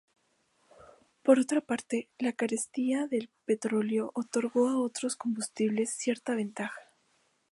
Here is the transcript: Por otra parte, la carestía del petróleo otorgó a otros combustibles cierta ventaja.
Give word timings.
Por 1.21 1.37
otra 1.37 1.61
parte, 1.61 2.09
la 2.17 2.33
carestía 2.33 3.05
del 3.05 3.29
petróleo 3.45 4.09
otorgó 4.15 4.67
a 4.67 4.79
otros 4.79 5.15
combustibles 5.15 5.93
cierta 5.93 6.33
ventaja. 6.33 6.75